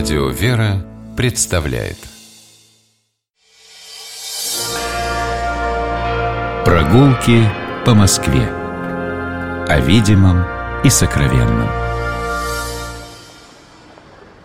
Радио 0.00 0.28
«Вера» 0.30 0.82
представляет 1.14 1.98
Прогулки 6.64 7.46
по 7.84 7.92
Москве 7.92 8.48
О 9.68 9.80
видимом 9.80 10.46
и 10.84 10.88
сокровенном 10.88 11.68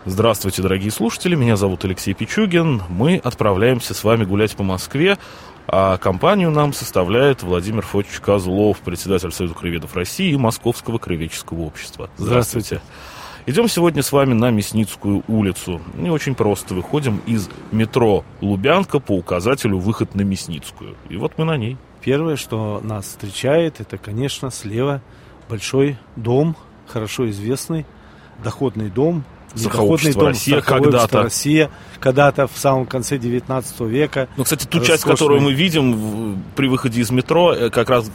Здравствуйте, 0.04 0.60
дорогие 0.60 0.90
слушатели, 0.90 1.34
меня 1.34 1.56
зовут 1.56 1.86
Алексей 1.86 2.12
Пичугин. 2.12 2.82
Мы 2.90 3.16
отправляемся 3.16 3.94
с 3.94 4.04
вами 4.04 4.24
гулять 4.24 4.54
по 4.56 4.62
Москве, 4.62 5.16
а 5.66 5.96
компанию 5.96 6.50
нам 6.50 6.74
составляет 6.74 7.42
Владимир 7.42 7.80
Фотич 7.80 8.20
Козлов, 8.20 8.80
председатель 8.80 9.32
Союза 9.32 9.54
краеведов 9.54 9.96
России 9.96 10.32
и 10.32 10.36
Московского 10.36 10.98
краеведческого 10.98 11.62
общества. 11.62 12.10
Здравствуйте. 12.18 12.82
Идем 13.48 13.68
сегодня 13.68 14.02
с 14.02 14.10
вами 14.10 14.34
на 14.34 14.50
Мясницкую 14.50 15.22
улицу. 15.28 15.80
И 15.96 16.08
очень 16.08 16.34
просто. 16.34 16.74
Выходим 16.74 17.22
из 17.26 17.48
метро 17.70 18.24
Лубянка 18.40 18.98
по 18.98 19.12
указателю 19.12 19.78
«Выход 19.78 20.16
на 20.16 20.22
Мясницкую». 20.22 20.96
И 21.08 21.16
вот 21.16 21.34
мы 21.36 21.44
на 21.44 21.56
ней. 21.56 21.76
Первое, 22.00 22.34
что 22.34 22.80
нас 22.82 23.04
встречает, 23.04 23.80
это, 23.80 23.98
конечно, 23.98 24.50
слева 24.50 25.00
большой 25.48 25.96
дом, 26.16 26.56
хорошо 26.88 27.30
известный, 27.30 27.86
доходный 28.42 28.90
дом, 28.90 29.22
Страховой 29.54 30.12
дом 30.12 30.26
Россия 30.26 30.60
когда-то. 30.60 31.22
Россия 31.22 31.70
когда-то 32.00 32.48
в 32.48 32.58
самом 32.58 32.84
конце 32.84 33.16
19 33.16 33.80
века. 33.82 34.28
Ну, 34.36 34.42
кстати, 34.42 34.66
ту 34.66 34.80
часть, 34.84 35.04
которую 35.04 35.40
мы 35.40 35.52
видим 35.52 36.42
при 36.56 36.66
выходе 36.66 37.00
из 37.00 37.12
метро, 37.12 37.54
э, 37.54 37.70
как 37.70 37.90
раз 37.90 38.10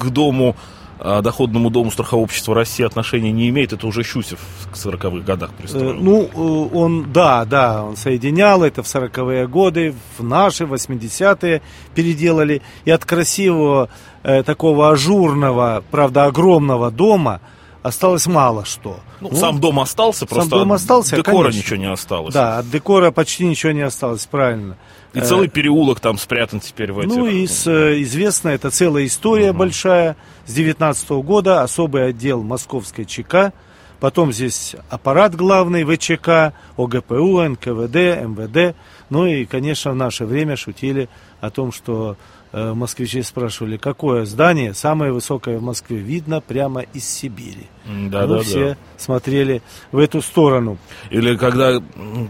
к 0.00 0.06
дому 0.10 0.54
доходному 0.98 1.70
дому 1.70 1.90
страхового 1.90 2.24
общества 2.24 2.54
России 2.54 2.84
отношения 2.84 3.32
не 3.32 3.48
имеет, 3.48 3.72
это 3.72 3.86
уже 3.86 4.02
Щусев 4.02 4.38
в 4.72 4.74
40-х 4.74 5.24
годах 5.24 5.50
пристроил. 5.52 5.90
Э, 5.90 5.94
ну, 5.94 6.22
э, 6.22 6.76
он, 6.76 7.12
да, 7.12 7.44
да, 7.44 7.84
он 7.84 7.96
соединял 7.96 8.62
это 8.62 8.82
в 8.82 8.86
40-е 8.86 9.46
годы, 9.46 9.94
в 10.18 10.24
наши 10.24 10.64
80-е 10.64 11.62
переделали. 11.94 12.62
И 12.84 12.90
от 12.90 13.04
красивого 13.04 13.88
э, 14.22 14.42
такого 14.42 14.90
ажурного, 14.90 15.82
правда, 15.90 16.24
огромного 16.24 16.90
дома– 16.90 17.40
осталось 17.86 18.26
мало 18.26 18.64
что. 18.64 19.00
Ну, 19.20 19.28
ну, 19.32 19.36
сам 19.36 19.60
дом 19.60 19.80
остался, 19.80 20.26
просто 20.26 20.50
сам 20.50 20.58
дом 20.58 20.72
остался, 20.72 21.16
декора 21.16 21.44
конечно. 21.44 21.58
ничего 21.58 21.76
не 21.76 21.90
осталось. 21.90 22.34
Да, 22.34 22.58
от 22.58 22.70
декора 22.70 23.10
почти 23.10 23.46
ничего 23.46 23.72
не 23.72 23.82
осталось, 23.82 24.26
правильно. 24.26 24.76
И 25.16 25.20
целый 25.20 25.48
переулок 25.48 26.00
там 26.00 26.18
спрятан 26.18 26.60
теперь 26.60 26.92
в 26.92 26.98
этих... 27.00 27.16
Ну, 27.16 27.26
и 27.26 27.46
с, 27.46 27.66
э, 27.66 28.02
известно, 28.02 28.50
это 28.50 28.70
целая 28.70 29.06
история 29.06 29.50
угу. 29.50 29.60
большая. 29.60 30.16
С 30.46 30.54
19 30.54 31.10
-го 31.10 31.22
года 31.22 31.62
особый 31.62 32.06
отдел 32.06 32.42
Московской 32.42 33.04
ЧК, 33.04 33.52
потом 33.98 34.32
здесь 34.32 34.76
аппарат 34.90 35.34
главный 35.34 35.84
ВЧК, 35.84 36.52
ОГПУ, 36.76 37.40
НКВД, 37.42 38.22
МВД. 38.22 38.76
Ну 39.10 39.26
и, 39.26 39.44
конечно, 39.44 39.92
в 39.92 39.96
наше 39.96 40.24
время 40.24 40.56
шутили 40.56 41.08
о 41.40 41.50
том, 41.50 41.72
что 41.72 42.16
Э, 42.52 42.72
москвичи 42.72 43.22
спрашивали, 43.22 43.76
какое 43.76 44.24
здание 44.24 44.72
самое 44.72 45.12
высокое 45.12 45.58
в 45.58 45.62
Москве 45.62 45.98
видно 45.98 46.40
прямо 46.40 46.82
из 46.94 47.06
Сибири. 47.06 47.66
Да, 47.84 48.26
ну, 48.26 48.36
да, 48.36 48.42
все 48.42 48.68
да. 48.68 48.76
смотрели 48.96 49.60
в 49.92 49.98
эту 49.98 50.22
сторону. 50.22 50.78
Или 51.10 51.36
когда 51.36 51.82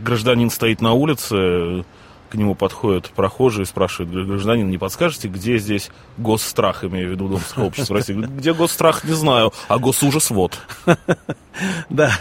гражданин 0.03 0.51
стоит 0.51 0.81
на 0.81 0.95
улице, 0.95 1.85
к 2.31 2.35
нему 2.35 2.55
подходят 2.55 3.11
прохожие 3.11 3.65
и 3.65 3.67
спрашивают, 3.67 4.27
гражданин, 4.27 4.69
не 4.69 4.79
подскажете, 4.79 5.29
где 5.29 5.59
здесь 5.59 5.91
госстрах, 6.19 6.85
имею 6.85 7.09
в 7.09 7.11
виду 7.13 7.29
Домское 7.29 7.65
общество 7.65 7.97
России? 7.97 8.15
Где 8.15 8.53
госстрах, 8.53 9.05
не 9.05 9.13
знаю, 9.13 9.53
а 9.69 9.79
госужас 9.79 10.31
вот. 10.31 10.59
Да, 11.89 12.13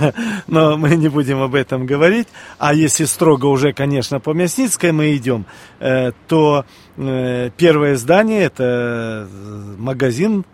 но 0.47 0.77
мы 0.77 0.95
не 0.95 1.09
будем 1.09 1.41
об 1.41 1.55
этом 1.55 1.85
говорить. 1.85 2.29
А 2.57 2.73
если 2.73 3.03
строго 3.03 3.47
уже, 3.47 3.73
конечно, 3.73 4.21
по 4.21 4.29
Мясницкой 4.29 4.93
мы 4.93 5.13
идем, 5.17 5.45
э, 5.81 6.13
то 6.29 6.65
э, 6.95 7.49
первое 7.57 7.97
здание 7.97 8.43
это 8.43 9.27
э, 9.29 9.75
магазин 9.77 10.45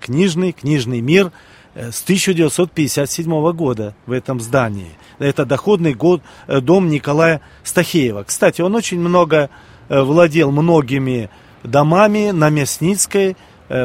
книжный, 0.00 0.52
книжный 0.52 1.00
мир– 1.00 1.32
с 1.74 2.02
1957 2.02 3.52
года 3.52 3.94
в 4.06 4.12
этом 4.12 4.40
здании. 4.40 4.90
Это 5.18 5.44
доходный 5.44 5.94
год, 5.94 6.22
э, 6.46 6.60
дом 6.60 6.88
Николая 6.88 7.40
Стахеева. 7.62 8.24
Кстати, 8.24 8.60
он 8.60 8.74
очень 8.74 8.98
много 8.98 9.50
э, 9.88 10.00
владел 10.00 10.50
многими 10.50 11.30
домами 11.62 12.30
на 12.30 12.50
Мясницкой, 12.50 13.36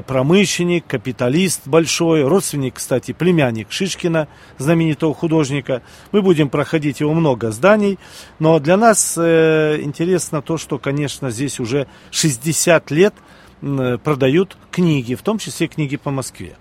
промышленник, 0.07 0.87
капиталист 0.87 1.67
большой, 1.67 2.23
родственник, 2.23 2.75
кстати, 2.75 3.11
племянник 3.11 3.71
Шишкина, 3.71 4.27
знаменитого 4.57 5.13
художника. 5.13 5.83
Мы 6.11 6.23
будем 6.23 6.49
проходить 6.49 7.01
его 7.01 7.13
много 7.13 7.51
зданий, 7.51 7.99
но 8.39 8.57
для 8.57 8.77
нас 8.77 9.15
интересно 9.15 10.41
то, 10.41 10.57
что, 10.57 10.79
конечно, 10.79 11.29
здесь 11.29 11.59
уже 11.59 11.85
60 12.09 12.89
лет 12.89 13.13
продают 13.61 14.57
книги, 14.71 15.13
в 15.13 15.21
том 15.21 15.37
числе 15.37 15.67
книги 15.67 15.97
по 15.97 16.09
Москве. 16.09 16.55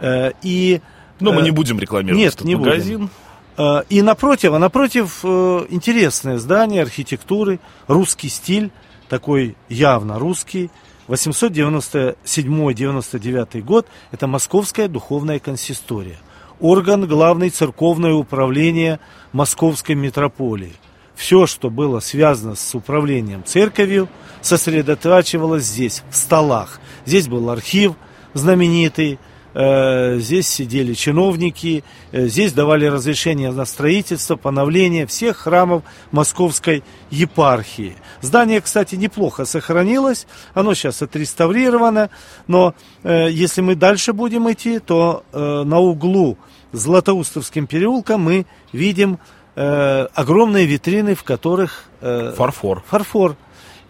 Э, 0.00 0.32
и, 0.42 0.80
Но 1.20 1.32
мы 1.32 1.40
э, 1.40 1.44
не 1.44 1.50
будем 1.50 1.78
рекламировать 1.78 2.18
нет, 2.18 2.34
этот 2.34 2.46
не 2.46 2.56
магазин. 2.56 3.02
Будем. 3.02 3.10
Э, 3.56 3.84
и 3.88 4.02
напротив, 4.02 4.52
а 4.52 4.58
напротив 4.58 5.24
интересное 5.24 6.38
здание 6.38 6.82
архитектуры, 6.82 7.60
русский 7.86 8.28
стиль, 8.28 8.72
такой 9.08 9.54
явно 9.68 10.18
русский. 10.18 10.72
897-99 11.08 13.60
год– 13.60 13.86
это 14.10 14.26
Московская 14.26 14.88
духовная 14.88 15.38
консистория. 15.38 16.16
Орган 16.60 17.06
главной 17.06 17.50
церковное 17.50 18.14
управление 18.14 19.00
Московской 19.32 19.96
митрополии. 19.96 20.72
Все, 21.14 21.46
что 21.46 21.68
было 21.70 22.00
связано 22.00 22.54
с 22.54 22.74
управлением 22.74 23.44
церковью, 23.44 24.08
сосредотачивалось 24.40 25.64
здесь, 25.64 26.02
в 26.10 26.16
столах. 26.16 26.80
Здесь 27.06 27.28
был 27.28 27.50
архив 27.50 27.94
знаменитый, 28.34 29.18
здесь 29.54 30.48
сидели 30.48 30.94
чиновники, 30.94 31.84
э, 32.10 32.26
здесь 32.26 32.52
давали 32.52 32.86
разрешение 32.86 33.52
на 33.52 33.64
строительство, 33.64 34.34
поновление 34.36 35.06
всех 35.06 35.36
храмов 35.36 35.84
Московской 36.10 36.82
епархии. 37.10 37.96
Здание, 38.20 38.60
кстати, 38.60 38.96
неплохо 38.96 39.44
сохранилось, 39.44 40.26
оно 40.54 40.74
сейчас 40.74 41.02
отреставрировано, 41.02 42.10
но 42.48 42.74
э, 43.04 43.28
если 43.30 43.60
мы 43.60 43.76
дальше 43.76 44.12
будем 44.12 44.50
идти, 44.50 44.80
то 44.80 45.24
на 45.32 45.78
углу 45.78 46.36
Златоустовским 46.72 47.68
переулком 47.68 48.22
мы 48.22 48.46
видим 48.72 49.18
огромные 49.54 50.66
витрины, 50.66 51.14
в 51.14 51.22
которых... 51.22 51.84
фарфор. 52.00 52.82
Фарфор. 52.88 53.36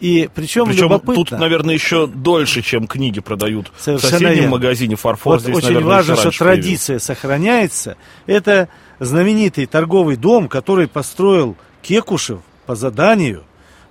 И 0.05 0.29
причем, 0.35 0.67
причем 0.67 0.83
любопытно... 0.83 1.15
тут, 1.15 1.31
наверное, 1.31 1.73
еще 1.73 2.07
дольше, 2.07 2.61
чем 2.61 2.87
книги 2.87 3.21
продают 3.21 3.73
Совершенно 3.79 4.11
в 4.11 4.13
соседнем 4.13 4.35
верно. 4.35 4.51
магазине 4.51 4.97
фарфор. 4.97 5.33
Вот 5.33 5.41
здесь, 5.41 5.57
очень 5.57 5.69
наверное, 5.69 5.89
важно, 5.89 6.17
что 6.17 6.31
традиция 6.31 6.87
появился. 6.87 7.07
сохраняется. 7.07 7.97
Это 8.27 8.69
знаменитый 9.01 9.65
торговый 9.65 10.17
дом, 10.17 10.49
который 10.49 10.89
построил 10.89 11.57
Кекушев 11.81 12.41
по 12.67 12.75
заданию, 12.75 13.45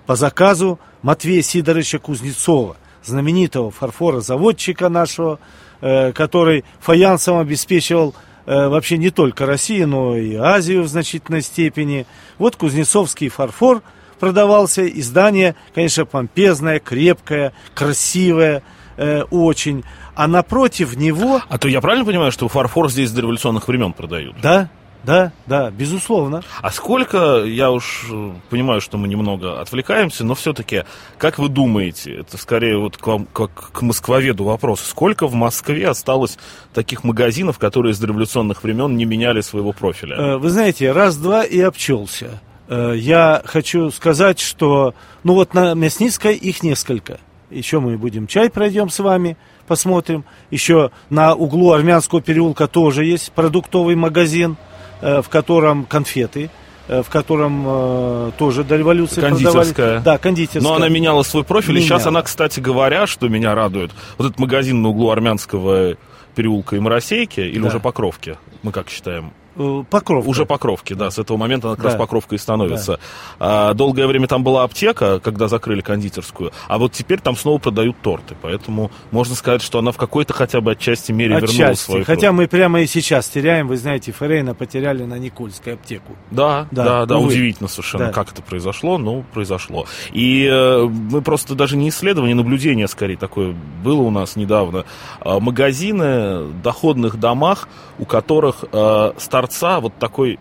по 0.06 0.14
заказу 0.14 0.78
Матвея 1.02 1.42
Сидоровича 1.42 1.98
Кузнецова, 1.98 2.76
знаменитого 3.02 3.72
фарфорозаводчика 3.72 4.88
нашего, 4.88 5.40
э, 5.80 6.12
который 6.12 6.64
фаянсом 6.78 7.38
обеспечивал 7.38 8.14
э, 8.46 8.68
вообще 8.68 8.98
не 8.98 9.10
только 9.10 9.46
Россию, 9.46 9.88
но 9.88 10.16
и 10.16 10.36
Азию 10.36 10.84
в 10.84 10.86
значительной 10.86 11.42
степени. 11.42 12.06
Вот 12.38 12.54
кузнецовский 12.54 13.30
фарфор– 13.30 13.82
продавался. 14.18 14.86
Издание, 14.86 15.54
конечно, 15.74 16.04
помпезное, 16.04 16.80
крепкое, 16.80 17.52
красивое 17.74 18.62
э, 18.96 19.22
очень. 19.30 19.84
А 20.14 20.26
напротив 20.26 20.96
него... 20.96 21.40
А 21.48 21.58
то 21.58 21.68
я 21.68 21.80
правильно 21.80 22.04
понимаю, 22.04 22.32
что 22.32 22.48
фарфор 22.48 22.90
здесь 22.90 23.10
до 23.10 23.22
революционных 23.22 23.66
времен 23.66 23.92
продают? 23.92 24.36
Да, 24.40 24.68
да, 25.04 25.32
да, 25.46 25.70
безусловно. 25.70 26.42
А 26.62 26.70
сколько, 26.70 27.44
я 27.44 27.70
уж 27.70 28.06
э, 28.10 28.32
понимаю, 28.48 28.80
что 28.80 28.96
мы 28.96 29.06
немного 29.06 29.60
отвлекаемся, 29.60 30.24
но 30.24 30.34
все-таки, 30.34 30.84
как 31.18 31.38
вы 31.38 31.48
думаете, 31.48 32.20
это 32.20 32.38
скорее 32.38 32.78
вот 32.78 32.96
к 32.96 33.06
вам, 33.06 33.26
как 33.26 33.50
к 33.72 33.82
москвоведу 33.82 34.44
вопрос, 34.44 34.80
сколько 34.80 35.26
в 35.26 35.34
Москве 35.34 35.88
осталось 35.88 36.38
таких 36.72 37.04
магазинов, 37.04 37.58
которые 37.58 37.92
с 37.92 38.00
революционных 38.00 38.62
времен 38.62 38.96
не 38.96 39.04
меняли 39.04 39.42
своего 39.42 39.72
профиля? 39.72 40.16
Э, 40.16 40.36
вы 40.38 40.48
знаете, 40.48 40.90
раз-два 40.92 41.44
и 41.44 41.60
обчелся. 41.60 42.40
Э, 42.68 42.94
я 42.96 43.42
хочу 43.44 43.90
сказать, 43.90 44.40
что, 44.40 44.94
ну 45.22 45.34
вот 45.34 45.54
на 45.54 45.74
Мясницкой 45.74 46.34
их 46.34 46.62
несколько. 46.62 47.18
Еще 47.50 47.78
мы 47.78 47.96
будем 47.96 48.26
чай 48.26 48.50
пройдем 48.50 48.88
с 48.88 48.98
вами, 48.98 49.36
посмотрим. 49.66 50.24
Еще 50.50 50.90
на 51.10 51.34
углу 51.34 51.72
Армянского 51.72 52.20
переулка 52.20 52.66
тоже 52.66 53.04
есть 53.04 53.32
продуктовый 53.32 53.96
магазин, 53.96 54.56
э, 55.00 55.22
в 55.22 55.28
котором 55.28 55.84
конфеты 55.84 56.50
э, 56.88 57.02
в 57.02 57.08
котором 57.08 57.64
э, 57.66 58.30
тоже 58.38 58.64
до 58.64 58.76
революции 58.76 59.20
кондитерская. 59.20 59.72
продавали. 59.72 60.04
Да, 60.04 60.18
кондитерская. 60.18 60.62
Но 60.62 60.74
она 60.74 60.88
меняла 60.88 61.22
свой 61.22 61.44
профиль, 61.44 61.74
меняла. 61.74 61.84
и 61.84 61.88
сейчас 61.88 62.06
она, 62.06 62.22
кстати 62.22 62.60
говоря, 62.60 63.06
что 63.06 63.28
меня 63.28 63.54
радует, 63.54 63.90
вот 64.18 64.26
этот 64.26 64.38
магазин 64.38 64.82
на 64.82 64.88
углу 64.88 65.10
Армянского 65.10 65.96
переулка 66.34 66.76
и 66.76 66.80
Моросейки, 66.80 67.40
или 67.40 67.60
да. 67.60 67.68
уже 67.68 67.80
Покровки, 67.80 68.36
мы 68.62 68.72
как 68.72 68.90
считаем? 68.90 69.32
Э, 69.56 69.84
Покровка. 69.88 70.28
Уже 70.28 70.46
Покровки, 70.46 70.94
да. 70.94 71.10
С 71.10 71.18
этого 71.18 71.36
момента 71.36 71.68
она 71.68 71.76
как 71.76 71.84
раз 71.84 71.94
Да. 71.94 71.98
Покровка 72.00 72.34
и 72.34 72.38
становится. 72.38 72.98
А, 73.38 73.72
долгое 73.74 74.06
время 74.06 74.26
там 74.26 74.42
была 74.42 74.64
аптека, 74.64 75.20
когда 75.20 75.48
закрыли 75.48 75.80
кондитерскую, 75.80 76.52
а 76.68 76.78
вот 76.78 76.92
теперь 76.92 77.20
там 77.20 77.36
снова 77.36 77.58
продают 77.58 77.96
торты. 78.02 78.36
Поэтому 78.42 78.90
можно 79.10 79.34
сказать, 79.34 79.62
что 79.62 79.78
она 79.78 79.92
в 79.92 79.96
какой-то 79.96 80.32
хотя 80.32 80.60
бы 80.60 80.72
отчасти 80.72 81.12
мере 81.12 81.34
вернула 81.34 81.48
Отчасти. 81.70 81.84
свою 81.84 82.04
Хотя 82.04 82.28
кровь. 82.28 82.36
мы 82.36 82.48
прямо 82.48 82.80
и 82.80 82.86
сейчас 82.86 83.28
теряем, 83.28 83.68
вы 83.68 83.76
знаете, 83.76 84.12
Феррейна 84.12 84.54
потеряли 84.54 85.04
на 85.04 85.18
Никольской 85.18 85.74
аптеку. 85.74 86.16
Да, 86.30 86.66
да, 86.70 86.84
Да, 86.84 87.06
да, 87.06 87.18
увы. 87.18 87.28
удивительно 87.28 87.68
совершенно, 87.68 88.06
Да. 88.06 88.12
как 88.12 88.32
это 88.32 88.42
произошло, 88.42 88.98
но 88.98 89.22
произошло. 89.32 89.86
И 90.12 90.48
э, 90.50 90.84
мы 90.84 91.22
просто 91.22 91.54
даже 91.54 91.76
не 91.76 91.88
исследование, 91.90 92.34
наблюдение 92.34 92.88
скорее 92.88 93.16
такое 93.16 93.54
было 93.82 94.02
у 94.02 94.10
нас 94.10 94.36
недавно. 94.36 94.84
А, 95.20 95.38
магазины 95.40 96.44
в 96.44 96.62
доходных 96.62 97.18
домах, 97.18 97.68
у 97.98 98.04
которых 98.04 98.64
э, 98.72 99.12
с 99.16 99.28
торца 99.46 99.80
вот 99.80 99.94
такой 99.98 100.38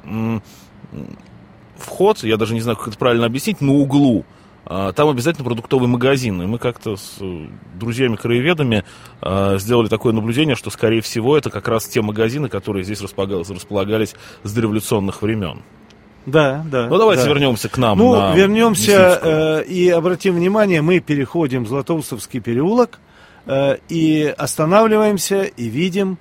вход, 1.78 2.24
я 2.24 2.38
даже 2.38 2.54
не 2.54 2.62
знаю, 2.62 2.78
как 2.78 2.90
это 2.90 2.98
правильно 2.98 3.26
объяснить, 3.26 3.62
на 3.62 3.74
углу. 3.74 4.26
А, 4.66 4.94
Там 4.94 5.10
обязательно 5.10 5.44
продуктовый 5.44 5.88
магазин. 5.88 6.42
И 6.42 6.46
мы 6.46 6.58
как-то 6.58 6.96
с 6.96 7.18
э, 7.20 7.48
друзьями-краеведами 7.76 8.86
э, 9.22 9.58
сделали 9.60 9.90
такое 9.90 10.14
наблюдение, 10.14 10.56
что, 10.56 10.70
скорее 10.70 11.02
всего, 11.02 11.38
это 11.38 11.50
как 11.50 11.68
раз 11.68 11.86
те 11.86 12.02
магазины, 12.02 12.48
которые 12.48 12.84
здесь 12.84 13.02
располагались, 13.02 13.50
располагались 13.50 14.16
с 14.44 14.54
дореволюционных 14.54 15.22
времен. 15.22 15.64
Да, 16.26 16.64
да. 16.72 16.88
Ну, 16.88 16.98
давайте 16.98 17.24
да. 17.24 17.30
вернемся 17.30 17.68
к 17.68 17.78
нам. 17.78 17.98
Ну, 17.98 18.14
на 18.14 18.34
вернемся 18.34 19.20
э, 19.22 19.64
и 19.66 19.90
обратим 19.90 20.36
внимание, 20.36 20.82
мы 20.82 21.02
переходим 21.02 21.66
в 21.66 21.68
Златоустовский 21.68 22.40
переулок 22.40 23.00
э, 23.46 23.78
и 23.90 24.34
останавливаемся 24.38 25.44
и 25.44 25.66
видим 25.66 26.18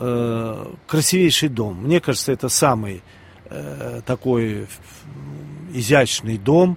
э, 0.00 0.64
красивейший 0.86 1.48
дом. 1.48 1.76
Мне 1.84 2.00
кажется, 2.00 2.32
это 2.32 2.48
самый 2.48 3.02
э, 3.50 4.00
такой 4.06 4.66
изящный 5.72 6.38
дом. 6.38 6.76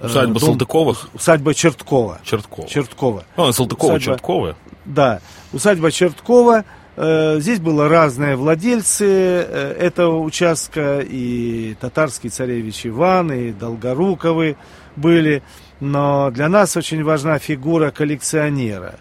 Э, 0.00 0.06
Усадьба 0.06 0.40
дом- 0.40 0.48
Салтыковых? 0.50 1.08
Усадьба 1.14 1.54
Черткова. 1.54 2.20
Черткова. 2.24 2.68
Черткова. 2.68 3.24
Ну, 3.36 3.52
Салтыкова, 3.52 3.92
Усадьба. 3.96 4.04
Черткова. 4.14 4.56
Да, 4.86 5.20
усадьба 5.52 5.90
Черткова. 5.92 6.64
Э, 6.96 7.38
Здесь 7.40 7.60
было 7.60 7.88
разные 7.88 8.36
владельцы 8.36 9.04
этого 9.06 10.20
участка, 10.20 11.00
и 11.00 11.76
татарский 11.80 12.30
царевич 12.30 12.86
Иван, 12.86 13.32
и 13.32 13.52
Долгоруковы 13.52 14.56
были. 14.96 15.42
Но 15.80 16.30
для 16.30 16.48
нас 16.48 16.76
очень 16.76 17.02
важна 17.04 17.38
фигура 17.38 17.90
коллекционера, 17.90 18.96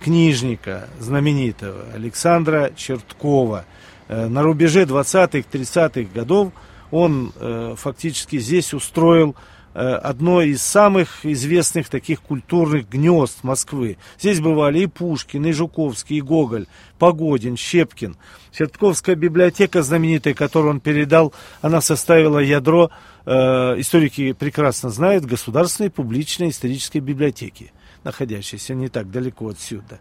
книжника 0.00 0.88
знаменитого 0.98 1.86
Александра 1.94 2.70
Черткова. 2.76 3.64
Э, 4.08 4.28
На 4.28 4.42
рубеже 4.42 4.82
20-х, 4.82 5.48
30-х 5.50 6.10
годов 6.14 6.52
он 6.90 7.32
э, 7.36 7.74
фактически 7.76 8.38
здесь 8.38 8.74
устроил 8.74 9.34
э, 9.74 9.80
одно 9.80 10.42
из 10.42 10.62
самых 10.62 11.24
известных 11.24 11.88
таких 11.88 12.20
культурных 12.20 12.88
гнезд 12.88 13.42
Москвы. 13.42 13.96
Здесь 14.18 14.40
бывали 14.40 14.80
и 14.80 14.86
Пушкин, 14.86 15.46
и 15.46 15.52
Жуковский, 15.52 16.18
и 16.18 16.20
Гоголь, 16.20 16.66
Погодин, 16.98 17.56
Щепкин. 17.56 18.16
Чертковская 18.56 19.16
библиотека 19.16 19.82
знаменитая, 19.82 20.34
которую 20.34 20.70
он 20.70 20.80
передал, 20.80 21.32
она 21.60 21.80
составила 21.80 22.38
ядро, 22.38 22.90
э, 23.26 23.32
историки 23.78 24.32
прекрасно 24.32 24.90
знают, 24.90 25.24
государственной 25.24 25.90
публичной 25.90 26.50
исторической 26.50 26.98
библиотеки, 26.98 27.72
находящейся 28.04 28.74
не 28.74 28.88
так 28.88 29.10
далеко 29.10 29.48
отсюда. 29.48 29.98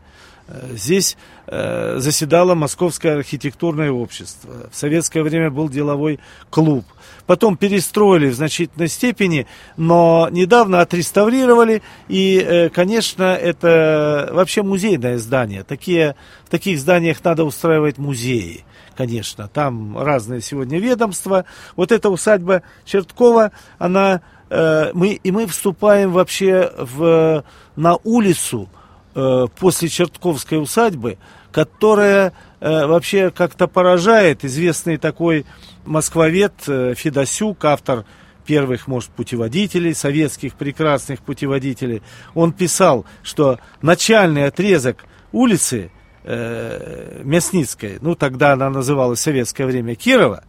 Э, 0.48 0.70
Здесь 0.74 1.18
э, 1.48 1.96
заседало 1.98 2.54
Московское 2.54 3.18
архитектурное 3.18 3.92
общество. 3.92 4.70
В 4.72 4.76
советское 4.76 5.24
время 5.24 5.50
был 5.50 5.70
деловой 5.70 6.20
клуб. 6.50 6.86
Потом 7.26 7.56
перестроили 7.56 8.28
в 8.28 8.36
значительной 8.36 8.90
степени, 8.90 9.48
но 9.78 10.28
недавно 10.32 10.82
отреставрировали. 10.82 11.82
И, 12.10 12.38
э, 12.38 12.70
конечно, 12.70 13.24
это 13.24 14.30
вообще 14.34 14.62
музейное 14.64 15.18
здание. 15.18 15.64
Такие, 15.64 16.16
таких 16.54 16.78
зданиях 16.78 17.24
надо 17.24 17.46
устраивать 17.46 17.98
музеи. 17.98 18.64
Конечно, 18.96 19.48
там 19.48 19.98
разные 19.98 20.40
сегодня 20.40 20.78
ведомства. 20.78 21.46
Вот 21.76 21.92
эта 21.92 22.12
усадьба 22.12 22.62
Черткова, 22.86 23.52
она, 23.80 24.22
э, 24.52 24.92
мы, 24.94 25.14
и 25.14 25.32
мы 25.32 25.48
вступаем 25.48 26.12
вообще 26.12 26.72
в, 26.78 27.44
на 27.76 27.98
улицу, 28.04 28.70
э, 29.16 29.48
после 29.60 29.90
Чертковской 29.90 30.62
усадьбы, 30.62 31.18
которая 31.52 32.34
э, 32.60 32.86
вообще 32.86 33.32
как-то 33.32 33.66
поражает. 33.68 34.46
Известный 34.46 34.98
такой 34.98 35.48
москвовед 35.86 36.54
э, 36.68 36.94
Федосюк, 36.96 37.66
автор 37.66 38.06
первых, 38.46 38.86
может, 38.86 39.10
путеводителей, 39.10 39.96
советских 39.96 40.54
прекрасных 40.54 41.22
путеводителей, 41.22 42.04
он 42.36 42.54
писал, 42.54 43.08
что 43.24 43.58
начальный 43.82 44.46
отрезок 44.46 45.06
улицы 45.32 45.90
э, 46.24 47.22
Мясницкой, 47.24 47.98
ну 48.02 48.16
тогда 48.16 48.54
она 48.54 48.70
называлась 48.70 49.20
в 49.20 49.24
советское 49.24 49.66
время 49.66 49.96
Кирова, 49.96 50.44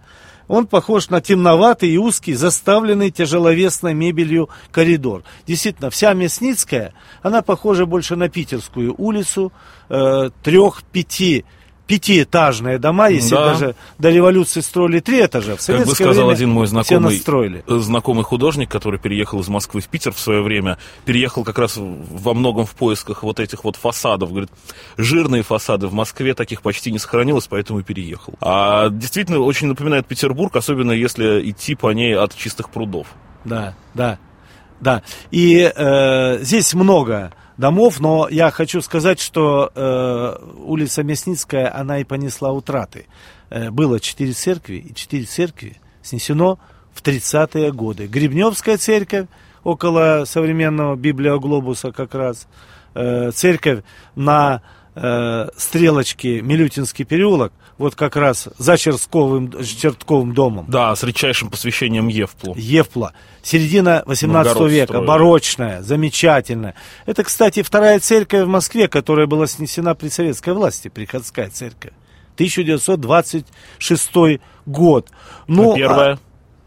он 0.49 0.67
похож 0.67 1.09
на 1.09 1.21
темноватый 1.21 1.91
и 1.91 1.97
узкий, 1.97 2.35
заставленный 2.35 3.11
тяжеловесной 3.11 3.94
мебелью 3.94 4.50
коридор. 4.71 5.23
Действительно, 5.47 5.91
вся 5.91 6.12
Мясницкая, 6.12 6.93
она 7.23 7.43
похожа 7.43 7.87
больше 7.87 8.17
на 8.17 8.29
Питерскую 8.29 8.94
улицу, 8.97 9.53
э, 9.88 10.31
трех-пяти 10.43 11.44
пятиэтажные 11.86 12.78
дома, 12.78 13.08
если 13.08 13.34
Да. 13.34 13.52
даже 13.52 13.75
до 13.98 14.10
революции 14.10 14.60
строили 14.60 15.00
три 15.00 15.25
этажа. 15.25 15.56
В 15.56 15.66
Как 15.66 15.86
бы 15.86 15.94
сказал 15.94 16.31
один 16.31 16.50
мой 16.50 16.66
знакомый, 16.66 17.20
э, 17.20 17.78
знакомый 17.78 18.25
художник, 18.25 18.70
который 18.70 18.98
переехал 18.98 19.40
из 19.40 19.48
Москвы 19.48 19.81
в 19.81 19.88
Питер 19.88 20.12
в 20.12 20.19
свое 20.19 20.42
время, 20.42 20.78
переехал 21.04 21.44
как 21.44 21.58
раз 21.58 21.75
во 21.76 22.34
многом 22.34 22.64
в 22.64 22.75
поисках 22.75 23.22
вот 23.22 23.38
этих 23.38 23.64
вот 23.64 23.76
фасадов. 23.76 24.31
Говорит, 24.31 24.50
жирные 24.96 25.42
фасады 25.42 25.86
в 25.86 25.92
Москве 25.92 26.34
таких 26.34 26.62
почти 26.62 26.90
не 26.90 26.98
сохранилось, 26.98 27.46
поэтому 27.48 27.81
и 27.81 27.82
переехал. 27.82 28.34
А 28.40 28.88
действительно 28.88 29.40
очень 29.40 29.69
напоминает 29.69 30.06
Петербург, 30.06 30.56
особенно 30.56 30.92
если 30.92 31.50
идти 31.50 31.75
по 31.75 31.92
ней 31.92 32.16
от 32.16 32.34
чистых 32.34 32.70
прудов. 32.70 33.08
Да, 33.44 33.75
да, 33.92 34.19
да. 34.80 35.02
И 35.30 35.70
э, 35.75 36.38
здесь 36.42 36.72
много 36.72 37.32
домов, 37.56 38.00
но 38.00 38.28
я 38.30 38.50
хочу 38.50 38.80
сказать, 38.80 39.20
что 39.20 39.70
э, 39.74 40.36
улица 40.58 41.02
Мясницкая, 41.02 41.74
она 41.74 41.98
и 41.98 42.04
понесла 42.04 42.52
утраты. 42.52 43.06
Э, 43.50 43.70
было 43.70 44.00
четыре 44.00 44.32
церкви, 44.32 44.76
и 44.76 44.94
четыре 44.94 45.25
церкви 45.25 45.76
снесено 46.02 46.58
в 46.92 47.02
30-е 47.02 47.73
годы. 47.73 48.06
Гребневская 48.06 48.76
церковь 48.78 49.26
около 49.62 50.25
современного 50.26 50.96
библиоглобуса 50.96 51.92
как 51.92 52.14
раз, 52.14 52.46
э, 52.94 53.30
церковь 53.32 53.82
на 54.14 54.62
э, 54.94 55.48
стрелочке 55.56 56.40
Милютинский 56.42 57.04
переулок, 57.04 57.52
вот 57.78 57.94
как 57.94 58.16
раз 58.16 58.48
за 58.58 58.76
Чертковым, 58.76 59.52
Чертковым 59.64 60.34
домом. 60.34 60.66
Да, 60.68 60.94
с 60.94 61.02
редчайшим 61.02 61.50
посвящением 61.50 62.08
Евплу. 62.08 62.54
Евпла. 62.56 63.12
Середина 63.42 64.02
18 64.06 64.52
Новгород 64.52 64.72
века, 64.72 64.86
строили. 64.86 65.06
барочная, 65.06 65.82
замечательная. 65.82 66.74
Это, 67.06 67.24
кстати, 67.24 67.62
вторая 67.62 67.98
церковь 68.00 68.44
в 68.44 68.48
Москве, 68.48 68.88
которая 68.88 69.26
была 69.26 69.46
снесена 69.46 69.94
при 69.94 70.08
советской 70.08 70.54
власти, 70.54 70.88
приходская 70.88 71.50
церковь. 71.50 71.92
1926 72.36 74.40
год. 74.66 75.08
Ну, 75.46 75.72
А 75.72 75.76
первая? 75.76 76.18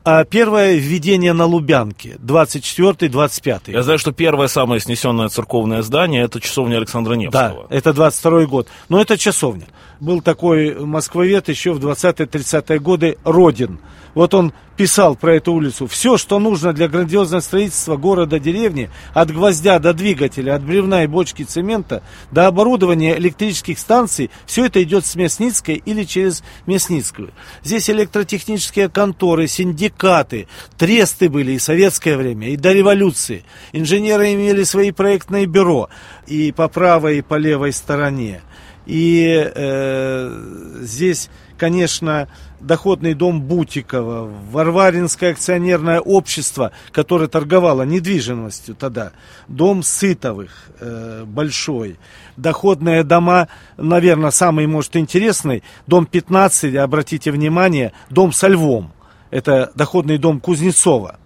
А, 0.09 0.23
первое 0.23 0.75
введение 0.75 1.33
на 1.33 1.43
Лубянке, 1.43 2.15
24-25. 2.23 3.73
Я 3.73 3.83
знаю, 3.83 3.99
что 3.99 4.13
первое 4.13 4.47
самое 4.47 4.79
снесенное 4.79 5.27
церковное 5.27 5.81
здание 5.81 6.23
это 6.23 6.39
часовня 6.39 6.77
Александра 6.77 7.11
Да, 7.11 7.17
Невского. 7.17 7.67
это 7.69 7.91
22 7.91 8.45
год. 8.45 8.69
Но 8.87 9.01
это 9.01 9.17
часовня. 9.17 9.67
Был 9.99 10.21
такой 10.21 10.79
москвовед 10.79 11.49
еще 11.49 11.73
в 11.73 11.85
20-30-е 11.85 12.79
годы 12.79 13.17
Родин. 13.25 13.79
Вот 14.17 14.33
он 14.33 14.51
писал 14.77 15.15
про 15.15 15.35
эту 15.35 15.53
улицу. 15.53 15.85
Все, 15.85 16.17
что 16.17 16.39
нужно 16.39 16.73
для 16.73 16.87
грандиозного 16.87 17.39
строительства 17.39 17.97
города, 17.97 18.39
деревни, 18.39 18.89
от 19.13 19.29
гвоздя 19.29 19.77
до 19.77 19.93
двигателя, 19.93 20.55
от 20.55 20.63
бревна 20.63 21.03
и 21.03 21.07
бочки 21.07 21.43
цемента, 21.43 22.01
до 22.31 22.47
оборудования 22.47 23.15
электрических 23.15 23.77
станций, 23.77 24.31
все 24.47 24.65
это 24.65 24.81
идет 24.81 25.05
с 25.05 25.15
Мясницкой 25.15 25.83
или 25.85 26.03
через 26.03 26.43
Мясницкую. 26.65 27.29
Здесь 27.63 27.91
электротехнические 27.91 28.89
конторы, 28.89 29.45
синдикаты, 29.47 30.47
тресты 30.79 31.29
были 31.29 31.51
и 31.51 31.57
в 31.59 31.61
советское 31.61 32.17
время, 32.17 32.49
и 32.49 32.57
до 32.57 32.73
революции. 32.73 33.43
Инженеры 33.71 34.33
имели 34.33 34.63
свои 34.63 34.89
проектные 34.89 35.45
бюро 35.45 35.89
и 36.25 36.51
по 36.51 36.67
правой, 36.69 37.19
и 37.19 37.21
по 37.21 37.35
левой 37.35 37.71
стороне. 37.71 38.41
И 38.87 39.51
э, 39.53 40.79
здесь, 40.81 41.29
конечно, 41.57 42.27
доходный 42.59 43.13
дом 43.13 43.41
Бутикова, 43.41 44.31
Варваринское 44.51 45.31
акционерное 45.31 45.99
общество, 45.99 46.71
которое 46.91 47.27
торговало 47.27 47.83
недвижимостью 47.83 48.75
тогда, 48.75 49.11
дом 49.47 49.83
Сытовых 49.83 50.69
э, 50.79 51.23
большой, 51.25 51.99
доходные 52.37 53.03
дома, 53.03 53.47
наверное, 53.77 54.31
самый, 54.31 54.67
может, 54.67 54.95
интересный, 54.95 55.63
дом 55.87 56.05
15, 56.05 56.75
обратите 56.75 57.31
внимание, 57.31 57.91
дом 58.09 58.31
со 58.31 58.47
львом, 58.47 58.93
это 59.31 59.71
доходный 59.75 60.17
дом 60.17 60.39
Кузнецова 60.39 61.17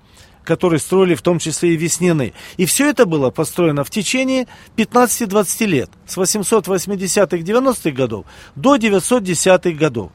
которые 0.44 0.80
строили 0.80 1.16
в 1.16 1.22
том 1.22 1.40
числе 1.40 1.74
и 1.74 1.78
Веснины. 1.78 2.34
И 2.58 2.66
все 2.66 2.90
это 2.90 3.06
было 3.06 3.30
построено 3.30 3.84
в 3.84 3.90
течение 3.90 4.48
15-20 4.78 5.66
лет, 5.66 5.90
с 6.06 6.18
880-х 6.18 7.38
90-х 7.38 7.92
годов 7.92 8.26
до 8.56 8.76
910-х 8.76 9.72
годов 9.72 10.12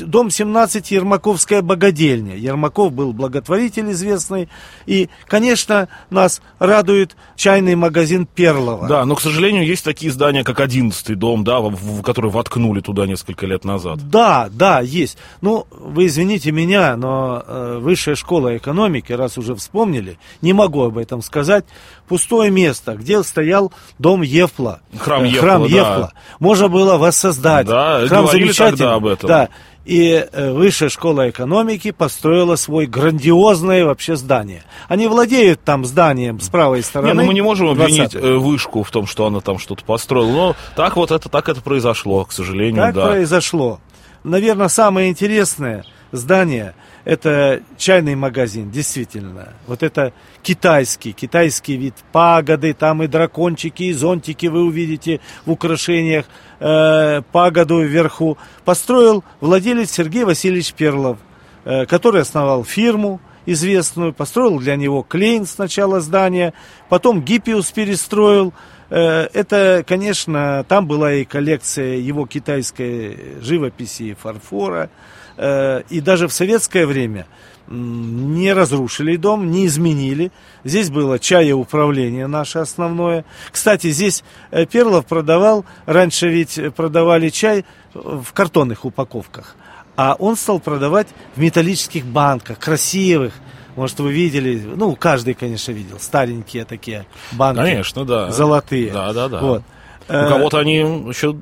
дом 0.00 0.30
17 0.30 0.90
Ермаковская 0.90 1.62
богадельня. 1.62 2.36
Ермаков 2.36 2.92
был 2.92 3.12
благотворитель 3.12 3.90
известный. 3.92 4.48
И, 4.86 5.08
конечно, 5.26 5.88
нас 6.10 6.42
радует 6.58 7.16
чайный 7.36 7.74
магазин 7.74 8.26
Перлова. 8.26 8.88
Да, 8.88 9.04
но, 9.04 9.14
к 9.14 9.20
сожалению, 9.20 9.64
есть 9.66 9.84
такие 9.84 10.10
здания, 10.10 10.44
как 10.44 10.60
11 10.60 11.18
дом, 11.18 11.44
да, 11.44 11.60
в, 11.60 11.70
в, 11.70 12.02
который 12.02 12.30
воткнули 12.30 12.80
туда 12.80 13.06
несколько 13.06 13.46
лет 13.46 13.64
назад. 13.64 13.98
Да, 14.10 14.48
да, 14.50 14.80
есть. 14.80 15.18
Ну, 15.40 15.66
вы 15.70 16.06
извините 16.06 16.52
меня, 16.52 16.96
но 16.96 17.42
э, 17.46 17.78
высшая 17.80 18.14
школа 18.14 18.56
экономики, 18.56 19.12
раз 19.12 19.38
уже 19.38 19.54
вспомнили, 19.54 20.18
не 20.42 20.52
могу 20.52 20.82
об 20.82 20.98
этом 20.98 21.22
сказать, 21.22 21.64
пустое 22.08 22.50
место, 22.50 22.94
где 22.94 23.22
стоял 23.22 23.72
дом 23.98 24.22
Евпла. 24.22 24.80
Храм 24.98 25.24
Евпла, 25.24 25.40
Храм 25.40 25.62
да. 25.62 25.68
Евпла. 25.68 26.12
Можно 26.40 26.68
было 26.68 26.96
воссоздать. 26.96 27.66
Да, 27.66 28.06
Храм 28.06 28.26
замечательный. 28.26 28.92
об 28.92 29.06
этом. 29.06 29.28
Да. 29.28 29.48
И 29.86 30.26
э, 30.32 30.50
Высшая 30.50 30.88
школа 30.88 31.30
экономики 31.30 31.92
построила 31.92 32.56
свой 32.56 32.86
грандиозное 32.86 33.84
вообще 33.84 34.16
здание. 34.16 34.64
Они 34.88 35.06
владеют 35.06 35.62
там 35.62 35.84
зданием 35.84 36.40
с 36.40 36.48
правой 36.48 36.82
стороны. 36.82 37.08
Не, 37.08 37.14
ну 37.14 37.24
мы 37.24 37.34
не 37.34 37.40
можем 37.40 37.68
обвинить 37.68 38.12
20-й. 38.12 38.18
э, 38.20 38.36
вышку 38.36 38.82
в 38.82 38.90
том, 38.90 39.06
что 39.06 39.26
она 39.26 39.40
там 39.40 39.60
что-то 39.60 39.84
построила. 39.84 40.26
Но 40.32 40.56
так 40.74 40.96
вот 40.96 41.12
это, 41.12 41.28
так 41.28 41.48
это 41.48 41.60
произошло, 41.60 42.24
к 42.24 42.32
сожалению, 42.32 42.82
Так 42.82 42.94
да. 42.96 43.06
произошло. 43.06 43.78
Наверное, 44.24 44.66
самое 44.66 45.08
интересное 45.08 45.84
здание– 46.12 46.74
это 47.04 47.62
чайный 47.76 48.14
магазин, 48.14 48.70
действительно. 48.70 49.54
Вот 49.66 49.82
это 49.82 50.12
китайский, 50.42 51.12
китайский 51.12 51.76
вид 51.76 51.94
пагоды, 52.12 52.74
там 52.74 53.02
и 53.02 53.06
дракончики, 53.06 53.84
и 53.84 53.92
зонтики 53.92 54.46
вы 54.46 54.64
увидите 54.64 55.20
в 55.44 55.52
украшениях, 55.52 56.26
э, 56.60 57.22
пагоду 57.32 57.80
вверху. 57.80 58.38
Построил 58.64 59.24
владелец 59.40 59.90
Сергей 59.90 60.24
Васильевич 60.24 60.72
Перлов, 60.72 61.18
э, 61.64 61.86
который 61.86 62.22
основал 62.22 62.64
фирму 62.64 63.20
известную, 63.46 64.12
построил 64.12 64.58
для 64.58 64.74
него 64.74 65.02
Клейн 65.02 65.46
сначала 65.46 66.00
здание, 66.00 66.52
потом 66.88 67.22
Гиппиус 67.22 67.70
перестроил, 67.70 68.52
Э, 68.88 69.28
это, 69.32 69.84
конечно, 69.86 70.64
там 70.68 70.86
была 70.86 71.12
и 71.14 71.24
коллекция 71.24 71.96
его 71.96 72.26
китайской 72.26 73.40
живописи 73.40 74.02
и 74.04 74.14
фарфора. 74.14 74.90
Э, 75.36 75.82
И 75.90 76.00
даже 76.00 76.28
в 76.28 76.32
советское 76.32 76.86
время 76.86 77.26
не 77.68 78.52
разрушили 78.52 79.16
дом, 79.16 79.50
не 79.50 79.66
изменили. 79.66 80.30
Здесь 80.64 80.88
было 80.88 81.18
чаеуправление 81.18 82.26
наше 82.28 82.60
основное. 82.60 83.24
Кстати, 83.50 83.90
здесь 83.90 84.22
э, 84.50 84.66
Перлов 84.66 85.06
продавал, 85.06 85.64
раньше 85.84 86.28
ведь 86.28 86.60
продавали 86.76 87.28
чай 87.28 87.64
в 87.94 88.26
картонных 88.32 88.84
упаковках. 88.84 89.56
А 89.96 90.14
он 90.18 90.36
стал 90.36 90.60
продавать 90.60 91.08
в 91.34 91.40
металлических 91.40 92.04
банках, 92.04 92.58
красивых, 92.58 93.32
может, 93.76 93.98
вы 94.00 94.12
видели, 94.12 94.62
ну, 94.74 94.96
каждый, 94.96 95.34
конечно, 95.34 95.72
видел, 95.72 95.98
старенькие 96.00 96.64
такие 96.64 97.04
банки. 97.32 97.60
Конечно, 97.60 98.04
да. 98.06 98.30
Золотые. 98.30 98.90
Да, 98.90 99.12
да, 99.12 99.28
да. 99.28 99.40
Вот. 99.40 99.62
У 100.08 100.12
Э, 100.12 100.28
кого-то 100.28 100.58
они 100.58 100.76
еще 100.76 101.36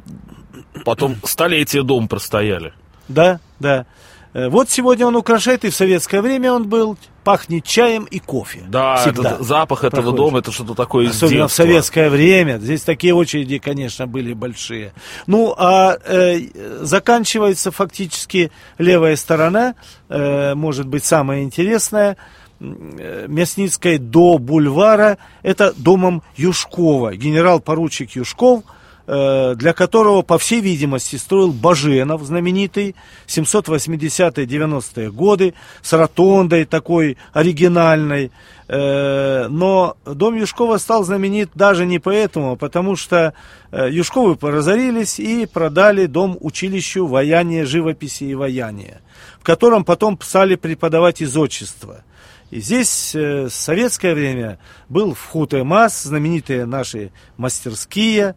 потом 0.85 1.17
столетия 1.25 1.83
дом 1.83 2.09
простояли. 2.09 2.73
Да, 3.09 3.39
да. 3.65 3.87
Э, 4.35 4.49
Вот 4.49 4.69
сегодня 4.69 5.07
он 5.07 5.17
украшает, 5.17 5.65
и 5.65 5.71
в 5.71 5.75
советское 5.75 6.21
время 6.21 6.53
он 6.53 6.69
был, 6.69 6.99
пахнет 7.23 7.65
чаем 7.65 8.05
и 8.05 8.19
кофе. 8.19 8.63
Да, 8.69 8.97
Всегда. 8.97 9.31
этот 9.31 9.47
запах 9.47 9.85
этого 9.85 10.03
проходишь. 10.03 10.19
дома, 10.19 10.39
это 10.41 10.53
что-то 10.53 10.75
такое 10.75 11.07
из 11.07 11.11
Особенно 11.17 11.49
в 11.49 11.53
советское 11.53 12.11
время. 12.11 12.59
Здесь 12.59 12.83
такие 12.83 13.15
очереди, 13.15 13.59
конечно, 13.59 14.07
были 14.07 14.35
большие. 14.35 14.93
Ну, 15.27 15.55
а 15.57 15.97
э, 16.05 16.41
заканчивается 16.83 17.71
фактически 17.71 18.51
левая 18.79 19.17
сторона, 19.17 19.75
э, 20.09 20.55
может 20.55 20.87
быть, 20.87 21.05
самая 21.05 21.43
интересная, 21.43 22.17
э, 22.61 23.27
Мясницкой 23.29 23.99
до 23.99 24.39
бульвара, 24.39 25.17
это 25.43 25.73
домом 25.77 26.23
Юшкова. 26.37 27.17
Генерал-поручик 27.17 28.11
Юшков, 28.17 28.65
для 29.07 29.73
которого, 29.75 30.23
по 30.23 30.39
всей 30.39 30.61
видимости, 30.61 31.17
строил 31.17 31.53
Баженов, 31.53 32.23
знаменитый, 32.23 32.95
780-90-е 33.27 35.11
годы, 35.11 35.55
с 35.83 35.93
ротондой 35.93 36.65
такой 36.65 37.19
оригинальной. 37.33 38.31
Э, 38.67 39.47
Но 39.49 39.97
дом 40.07 40.37
Юшкова 40.37 40.79
стал 40.79 41.05
знаменит 41.05 41.51
даже 41.55 41.85
не 41.85 41.99
поэтому, 41.99 42.53
а 42.53 42.57
потому 42.57 42.97
что 42.97 43.35
э, 43.71 43.89
Юшковы 43.91 44.37
поразорились 44.37 45.21
и 45.21 45.47
продали 45.47 46.07
дом 46.07 46.39
училищу 46.41 47.07
ваяния, 47.07 47.67
живописи 47.67 48.25
и 48.25 48.35
ваяния, 48.35 49.03
в 49.39 49.45
котором 49.45 49.85
потом 49.85 50.19
стали 50.23 50.57
преподавать 50.57 51.21
из 51.21 51.37
отчества. 51.37 52.05
И 52.51 52.61
здесь 52.61 53.15
э, 53.15 53.45
в 53.45 53.51
советское 53.51 54.15
время 54.15 54.59
был 54.89 55.15
в 55.15 55.23
Хутемас, 55.27 56.05
знаменитые 56.05 56.65
наши 56.65 57.11
мастерские. 57.37 58.35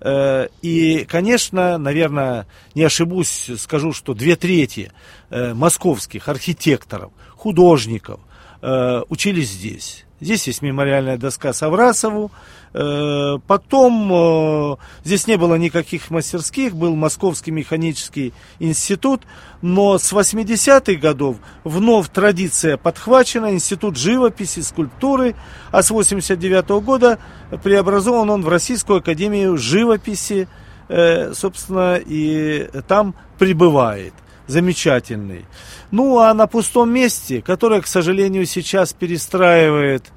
Э, 0.00 0.48
И, 0.62 1.04
конечно, 1.08 1.78
наверное, 1.78 2.46
не 2.74 2.82
ошибусь, 2.82 3.50
скажу, 3.58 3.92
что 3.92 4.14
две 4.14 4.36
трети 4.36 4.92
э, 5.30 5.54
московских 5.54 6.28
архитекторов, 6.28 7.12
художников 7.30 8.20
э, 8.62 9.02
учились 9.08 9.50
здесь. 9.50 10.05
Здесь 10.20 10.46
есть 10.46 10.62
мемориальная 10.62 11.18
доска 11.18 11.52
Саврасову. 11.52 12.30
Э, 12.72 13.38
Потом 13.46 14.10
э, 14.12 14.76
здесь 15.04 15.26
не 15.26 15.36
было 15.36 15.56
никаких 15.56 16.10
мастерских, 16.10 16.74
был 16.74 16.96
Московский 16.96 17.50
механический 17.50 18.32
институт, 18.58 19.22
но 19.60 19.98
с 19.98 20.12
80-х 20.12 20.98
годов 21.00 21.36
вновь 21.64 22.08
традиция 22.08 22.78
подхвачена, 22.78 23.52
институт 23.52 23.96
живописи, 23.96 24.60
скульптуры, 24.60 25.34
а 25.70 25.82
с 25.82 25.90
89 25.90 26.64
-го 26.64 26.80
года 26.80 27.18
преобразован 27.62 28.30
он 28.30 28.42
в 28.42 28.48
Российскую 28.48 28.98
академию 29.00 29.58
живописи, 29.58 30.48
э, 30.88 31.34
собственно, 31.34 31.96
и 31.96 32.70
там 32.88 33.14
пребывает 33.38 34.14
замечательный. 34.46 35.44
Ну, 35.90 36.18
а 36.18 36.34
на 36.34 36.46
пустом 36.46 36.90
месте, 36.90 37.42
которое, 37.42 37.80
к 37.80 37.86
сожалению, 37.86 38.46
сейчас 38.46 38.92
перестраивает 38.92 40.12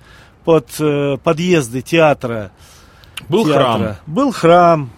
под 0.45 0.67
э, 0.79 1.17
подъезды 1.23 1.81
театра. 1.81 2.51
Был 3.27 3.45
театра. 3.45 3.63
храм. 3.63 3.95
Был 4.07 4.31
храм. 4.31 4.89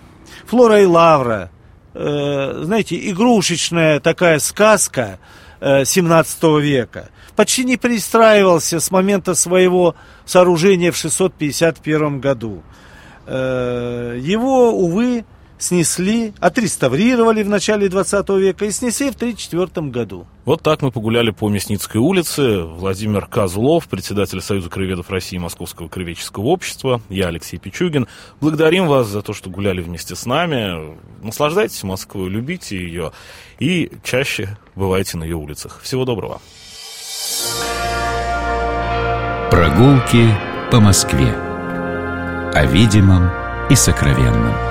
Флора 0.46 0.82
и 0.82 0.86
Лавра. 0.86 1.50
Э, 1.94 2.62
знаете, 2.64 2.98
игрушечная 3.10 4.00
такая 4.00 4.40
сказка 4.40 5.20
э, 5.60 5.86
17 5.86 6.44
века. 6.62 7.10
Почти 7.36 7.64
не 7.64 7.78
перестраивался 7.78 8.80
с 8.80 8.92
момента 8.92 9.36
своего 9.36 9.96
сооружения 10.26 10.92
в 10.92 10.98
651 10.98 12.20
году. 12.20 12.64
Э, 13.26 14.18
его, 14.20 14.72
увы, 14.72 15.26
снесли, 15.62 16.34
отреставрировали 16.40 17.44
в 17.44 17.50
начале 17.50 17.88
20 17.88 18.30
века 18.30 18.66
и 18.66 18.72
снесли 18.72 19.12
в 19.12 19.16
1934 19.16 19.88
году. 19.90 20.26
Вот 20.44 20.62
так 20.64 20.82
мы 20.82 20.92
погуляли 20.92 21.30
по 21.30 21.50
Мясницкой 21.50 22.02
улице. 22.02 22.64
Владимир 22.64 23.28
Козлов, 23.28 23.88
председатель 23.88 24.42
Союза 24.42 24.70
краеведов 24.70 25.10
России 25.10 25.38
Московского 25.38 25.88
краеведческого 25.88 26.46
общества. 26.46 27.02
Я 27.10 27.28
Алексей 27.28 27.58
Пичугин. 27.58 28.08
Благодарим 28.42 28.88
вас 28.88 29.08
за 29.08 29.22
то, 29.22 29.34
что 29.34 29.50
гуляли 29.50 29.82
вместе 29.82 30.16
с 30.16 30.26
нами. 30.26 30.98
Наслаждайтесь 31.22 31.84
Москвой, 31.84 32.30
любите 32.30 32.78
ее 32.78 33.12
и 33.60 33.92
чаще 34.04 34.58
бывайте 34.76 35.18
на 35.18 35.24
ее 35.24 35.36
улицах. 35.36 35.80
Всего 35.84 36.06
доброго. 36.06 36.42
Прогулки 39.52 40.28
по 40.72 40.80
Москве. 40.80 41.32
О 42.54 42.66
видимом 42.66 43.30
и 43.70 43.76
сокровенном. 43.76 44.71